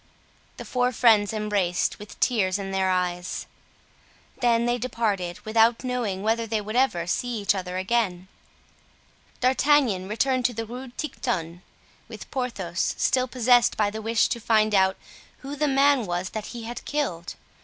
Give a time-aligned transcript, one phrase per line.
[0.57, 3.45] The four friends embraced with tears in their eyes.
[4.39, 8.27] Then they departed, without knowing whether they would ever see each other again.
[9.41, 11.61] D'Artagnan returned to the Rue Tiquetonne
[12.07, 14.97] with Porthos, still possessed by the wish to find out
[15.41, 17.35] who the man was that he had killed.